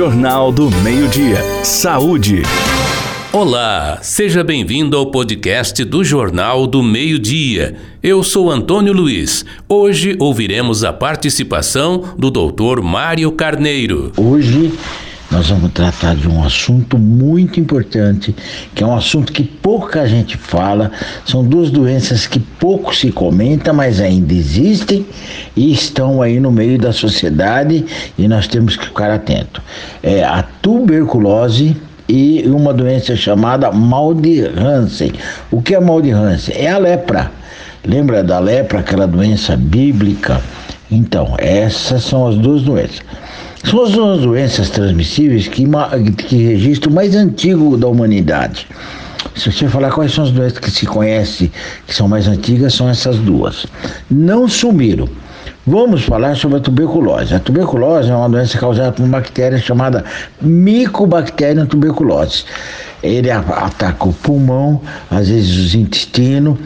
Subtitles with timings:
[0.00, 1.44] Jornal do Meio-Dia.
[1.62, 2.40] Saúde.
[3.30, 7.76] Olá, seja bem-vindo ao podcast do Jornal do Meio-Dia.
[8.02, 9.44] Eu sou Antônio Luiz.
[9.68, 12.80] Hoje ouviremos a participação do Dr.
[12.82, 14.10] Mário Carneiro.
[14.16, 14.72] Hoje
[15.30, 18.34] nós vamos tratar de um assunto muito importante,
[18.74, 20.90] que é um assunto que pouca gente fala.
[21.24, 25.06] São duas doenças que pouco se comenta, mas ainda existem
[25.56, 27.84] e estão aí no meio da sociedade
[28.18, 29.62] e nós temos que ficar atento.
[30.02, 31.76] É a tuberculose
[32.08, 35.12] e uma doença chamada mal de Hansen.
[35.48, 36.56] O que é mal de Hansen?
[36.56, 37.30] É a lepra.
[37.86, 40.40] Lembra da lepra, aquela doença bíblica?
[40.90, 43.00] Então, essas são as duas doenças.
[43.64, 45.64] São as doenças transmissíveis que,
[46.26, 48.66] que registro mais antigo da humanidade.
[49.36, 51.52] Se você falar quais são as doenças que se conhece
[51.86, 53.66] que são mais antigas, são essas duas.
[54.10, 55.08] Não sumiram.
[55.66, 57.34] Vamos falar sobre a tuberculose.
[57.34, 60.04] A tuberculose é uma doença causada por uma bactéria chamada
[60.40, 62.44] Mycobacterium tuberculose
[63.02, 66.58] ele ataca o pulmão, às vezes os intestinos,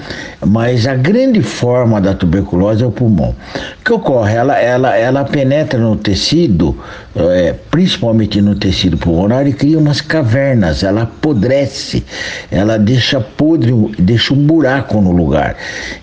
[0.45, 3.35] mas a grande forma da tuberculose é o pulmão.
[3.81, 4.35] O que ocorre?
[4.35, 6.77] Ela, ela, ela penetra no tecido,
[7.15, 12.05] é, principalmente no tecido pulmonar, e cria umas cavernas, ela apodrece,
[12.51, 15.57] ela deixa podre, deixa um buraco no lugar.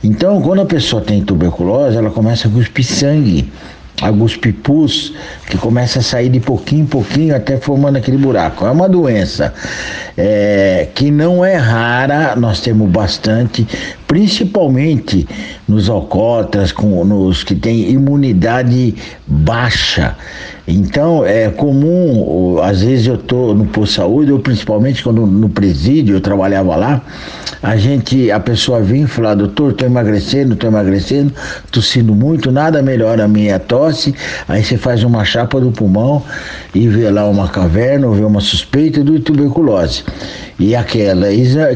[0.04, 3.52] Então, quando a pessoa tem tuberculose, ela começa a cuspir sangue
[4.02, 5.14] alguns pipus
[5.48, 8.66] que começa a sair de pouquinho em pouquinho até formando aquele buraco.
[8.66, 9.54] É uma doença
[10.18, 13.68] é, que não é rara, nós temos bastante,
[14.08, 15.28] principalmente
[15.68, 18.96] nos alcoólatras, com, nos que têm imunidade
[19.28, 20.16] baixa.
[20.72, 25.50] Então é comum, às vezes eu estou no posto de saúde, ou principalmente quando no
[25.50, 27.02] presídio eu trabalhava lá,
[27.62, 31.34] a gente, a pessoa vinha e falava, doutor, estou emagrecendo, estou emagrecendo,
[31.72, 34.16] tossindo muito, nada melhora a minha tosse,
[34.48, 36.24] aí você faz uma chapa do pulmão
[36.74, 40.04] e vê lá uma caverna, ou vê uma suspeita de tuberculose.
[40.58, 41.28] E aquela,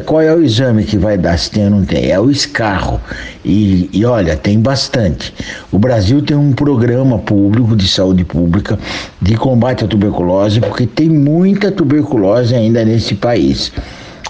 [0.05, 2.11] qual é o exame que vai dar se tem ou não tem?
[2.11, 3.01] É o escarro.
[3.43, 5.33] E, e olha, tem bastante.
[5.71, 8.77] O Brasil tem um programa público de saúde pública
[9.21, 13.71] de combate à tuberculose, porque tem muita tuberculose ainda nesse país.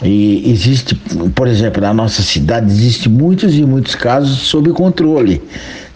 [0.04, 0.96] E existe,
[1.34, 5.42] por exemplo, na nossa cidade, existe muitos e muitos casos sob controle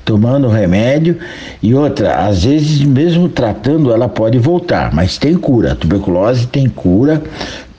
[0.10, 1.18] tomando remédio
[1.62, 5.74] e outra, às vezes mesmo tratando ela pode voltar, mas tem cura.
[5.74, 7.22] A tuberculose tem cura,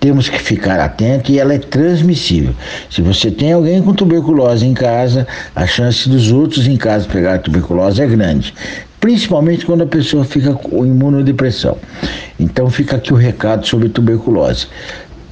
[0.01, 2.55] temos que ficar atento e ela é transmissível.
[2.91, 7.39] Se você tem alguém com tuberculose em casa, a chance dos outros em casa pegar
[7.39, 8.55] tuberculose é grande.
[8.99, 11.77] Principalmente quando a pessoa fica com imunodepressão.
[12.39, 14.67] Então fica aqui o recado sobre tuberculose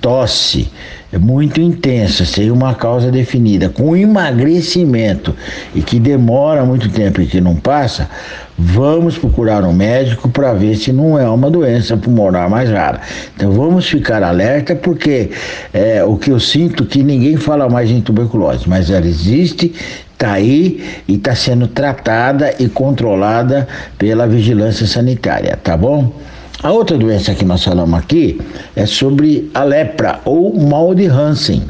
[0.00, 0.70] tosse
[1.10, 5.34] é muito intensa, sem uma causa definida, com emagrecimento
[5.74, 8.10] e que demora muito tempo e que não passa,
[8.58, 13.00] vamos procurar um médico para ver se não é uma doença pulmonar mais rara.
[13.34, 15.30] Então vamos ficar alerta porque
[15.72, 19.74] é, o que eu sinto que ninguém fala mais em tuberculose, mas ela existe,
[20.12, 23.66] está aí e está sendo tratada e controlada
[23.96, 26.12] pela vigilância sanitária, tá bom?
[26.60, 28.40] A outra doença que nós falamos aqui
[28.74, 31.62] é sobre a lepra ou mal de Hansen.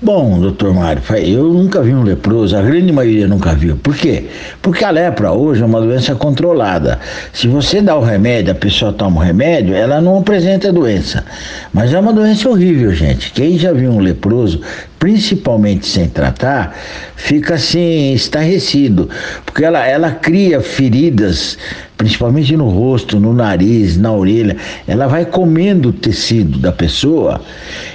[0.00, 3.74] Bom, doutor Mário, eu nunca vi um leproso, a grande maioria nunca viu.
[3.76, 4.26] Por quê?
[4.62, 7.00] Porque a lepra hoje é uma doença controlada.
[7.32, 11.24] Se você dá o remédio, a pessoa toma o remédio, ela não apresenta doença.
[11.72, 13.32] Mas é uma doença horrível, gente.
[13.32, 14.60] Quem já viu um leproso,
[14.98, 16.76] principalmente sem tratar,
[17.16, 19.08] fica assim, estarrecido.
[19.46, 21.56] Porque ela, ela cria feridas
[21.96, 24.56] principalmente no rosto, no nariz, na orelha,
[24.86, 27.40] ela vai comendo o tecido da pessoa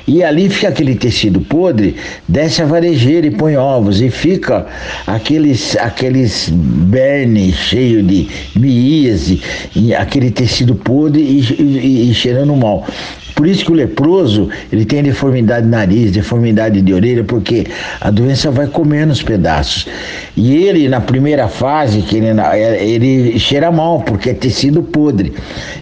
[0.08, 1.96] e ali fica aquele tecido podre,
[2.28, 4.66] desce a varejeira e põe ovos e fica
[5.06, 9.42] aqueles aqueles berne cheio de miíase,
[9.98, 12.88] aquele tecido podre e, e, e cheirando mal.
[13.40, 17.66] Por isso que o leproso, ele tem deformidade de nariz, deformidade de orelha, porque
[18.02, 19.88] a doença vai comendo os pedaços.
[20.36, 22.28] E ele, na primeira fase, que ele,
[22.82, 25.32] ele cheira mal, porque é tecido podre.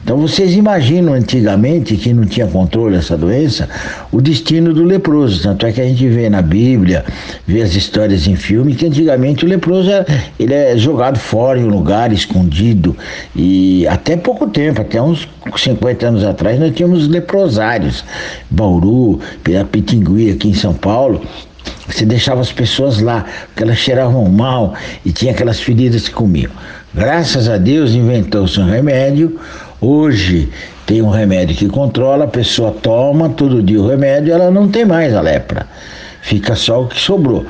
[0.04, 3.68] Então vocês imaginam antigamente, que não tinha controle dessa doença,
[4.12, 5.42] o destino do leproso.
[5.42, 7.04] Tanto é que a gente vê na Bíblia,
[7.48, 10.06] vê as histórias em filme, que antigamente o leproso é,
[10.40, 12.96] ele é jogado fora em um lugar escondido.
[13.36, 15.28] E até pouco tempo, até uns
[15.58, 18.04] 50 anos atrás, nós tínhamos leprosos Rosários,
[18.50, 21.22] Bauru, Pirapitingui, aqui em São Paulo,
[21.88, 24.74] você deixava as pessoas lá, porque elas cheiravam mal
[25.06, 26.52] e tinha aquelas feridas que comiam.
[26.94, 29.40] Graças a Deus inventou-se um remédio.
[29.80, 30.50] Hoje
[30.86, 34.84] tem um remédio que controla, a pessoa toma todo dia o remédio, ela não tem
[34.84, 35.66] mais a lepra.
[36.28, 37.46] Fica só o que sobrou.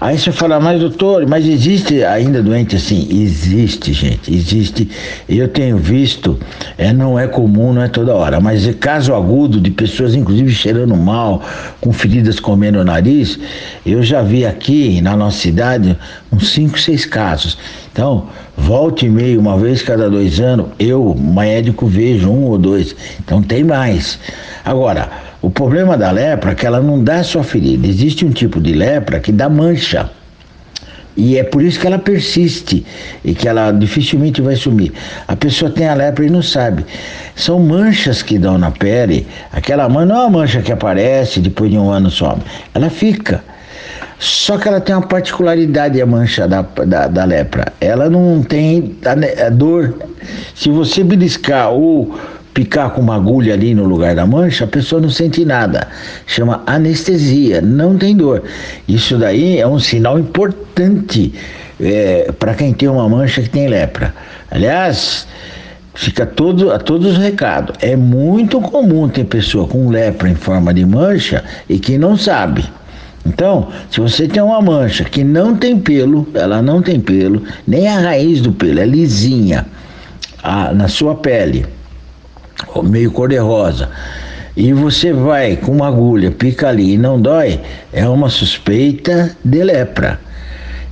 [0.00, 3.08] Aí você fala, mas doutor, mas existe ainda doente assim?
[3.10, 4.88] Existe, gente, existe.
[5.28, 6.38] Eu tenho visto,
[6.78, 10.52] é, não é comum, não é toda hora, mas é caso agudo de pessoas, inclusive
[10.52, 11.42] cheirando mal,
[11.80, 13.36] com feridas comendo o nariz,
[13.84, 15.98] eu já vi aqui na nossa cidade
[16.32, 17.58] uns 5, 6 casos.
[17.92, 22.94] Então, volte e meio, uma vez cada dois anos, eu, médico, vejo um ou dois.
[23.18, 24.20] Então tem mais.
[24.64, 27.86] Agora, o problema da lepra é que ela não dá só ferida.
[27.86, 30.10] Existe um tipo de lepra que dá mancha.
[31.16, 32.84] E é por isso que ela persiste
[33.24, 34.92] e que ela dificilmente vai sumir.
[35.26, 36.84] A pessoa tem a lepra e não sabe.
[37.34, 39.26] São manchas que dão na pele.
[39.52, 42.42] Aquela mancha não é uma mancha que aparece depois de um ano some.
[42.74, 43.42] Ela fica.
[44.18, 47.72] Só que ela tem uma particularidade, a mancha da, da, da lepra.
[47.80, 49.94] Ela não tem a, a dor.
[50.54, 52.14] Se você beliscar ou
[52.54, 55.88] picar com uma agulha ali no lugar da mancha, a pessoa não sente nada.
[56.26, 58.42] Chama anestesia, não tem dor.
[58.88, 61.32] Isso daí é um sinal importante
[61.80, 64.14] é, para quem tem uma mancha que tem lepra.
[64.50, 65.26] Aliás,
[65.94, 67.76] fica todo, a todos os recados.
[67.80, 72.64] É muito comum ter pessoa com lepra em forma de mancha e que não sabe.
[73.24, 77.86] Então, se você tem uma mancha que não tem pelo, ela não tem pelo, nem
[77.86, 79.66] a raiz do pelo, é lisinha
[80.42, 81.66] a, na sua pele
[82.82, 83.88] meio cor-de-rosa,
[84.56, 87.60] e você vai com uma agulha, pica ali e não dói,
[87.92, 90.20] é uma suspeita de lepra,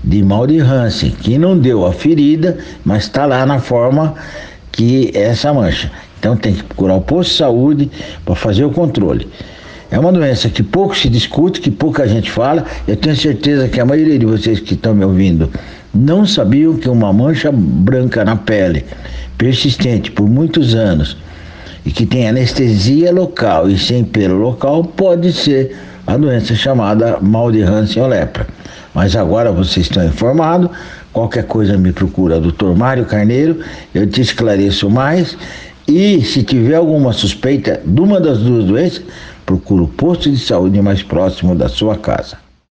[0.03, 4.15] de mal de Hansen, que não deu a ferida, mas está lá na forma
[4.71, 5.91] que é essa mancha.
[6.19, 7.91] Então tem que procurar o posto de saúde
[8.25, 9.29] para fazer o controle.
[9.91, 12.65] É uma doença que pouco se discute, que pouca gente fala.
[12.87, 15.51] Eu tenho certeza que a maioria de vocês que estão me ouvindo
[15.95, 18.85] não sabiam que uma mancha branca na pele,
[19.39, 21.17] persistente por muitos anos,
[21.89, 25.75] e que tem anestesia local e sem pelo local, pode ser
[26.07, 28.47] a doença chamada mal de Hansen ou lepra.
[28.93, 30.69] Mas agora vocês estão informados,
[31.15, 33.61] qualquer coisa me procura, doutor Mário Carneiro,
[33.95, 35.35] eu te esclareço mais.
[35.87, 39.03] E se tiver alguma suspeita de uma das duas doenças,
[39.47, 42.37] procura o posto de saúde mais próximo da sua casa.